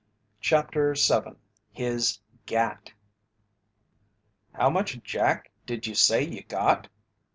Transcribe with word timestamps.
CHAPTER 0.39 0.95
VII 0.95 1.35
HIS 1.73 2.21
"GAT" 2.47 2.93
"How 4.51 4.67
much 4.71 4.99
'Jack' 5.03 5.51
did 5.67 5.85
you 5.85 5.93
say 5.93 6.23
you 6.23 6.41
got?" 6.41 6.87